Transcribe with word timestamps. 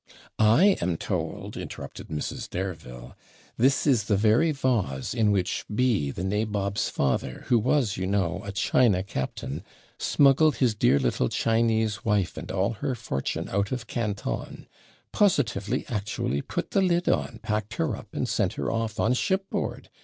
'I 0.39 0.77
am 0.81 0.97
told,' 0.97 1.55
interrupted 1.55 2.07
Mrs. 2.07 2.49
Dareville, 2.49 3.15
'this 3.57 3.85
is 3.85 4.05
the 4.05 4.17
very 4.17 4.51
vase 4.51 5.13
in 5.13 5.29
which 5.31 5.63
B, 5.71 6.09
the 6.09 6.23
nabob's 6.23 6.89
father, 6.89 7.43
who 7.49 7.59
was, 7.59 7.97
you 7.97 8.07
know, 8.07 8.41
a 8.43 8.51
China 8.51 9.03
captain, 9.03 9.61
smuggled 9.99 10.55
his 10.55 10.73
dear 10.73 10.97
little 10.97 11.29
Chinese 11.29 12.03
wife 12.03 12.35
and 12.35 12.51
all 12.51 12.73
her 12.81 12.95
fortune 12.95 13.47
out 13.49 13.71
of 13.71 13.85
Canton 13.85 14.65
positively, 15.11 15.85
actually 15.87 16.41
put 16.41 16.71
the 16.71 16.81
lid 16.81 17.07
on, 17.07 17.37
packed 17.43 17.75
her 17.75 17.95
up, 17.95 18.07
and 18.11 18.27
sent 18.27 18.53
her 18.53 18.71
off 18.71 18.99
on 18.99 19.13
shipboard! 19.13 19.91